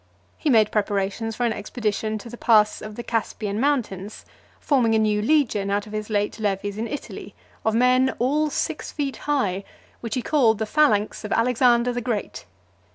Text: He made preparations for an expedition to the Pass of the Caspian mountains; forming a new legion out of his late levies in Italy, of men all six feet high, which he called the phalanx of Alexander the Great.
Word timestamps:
He 0.35 0.49
made 0.49 0.71
preparations 0.71 1.35
for 1.35 1.45
an 1.45 1.53
expedition 1.53 2.17
to 2.17 2.27
the 2.31 2.35
Pass 2.35 2.81
of 2.81 2.95
the 2.95 3.03
Caspian 3.03 3.59
mountains; 3.59 4.25
forming 4.59 4.95
a 4.95 4.97
new 4.97 5.21
legion 5.21 5.69
out 5.69 5.85
of 5.85 5.93
his 5.93 6.09
late 6.09 6.39
levies 6.39 6.79
in 6.79 6.87
Italy, 6.87 7.35
of 7.63 7.75
men 7.75 8.15
all 8.17 8.49
six 8.49 8.91
feet 8.91 9.17
high, 9.29 9.63
which 9.99 10.15
he 10.15 10.23
called 10.23 10.57
the 10.57 10.65
phalanx 10.65 11.23
of 11.23 11.31
Alexander 11.31 11.93
the 11.93 12.01
Great. 12.01 12.45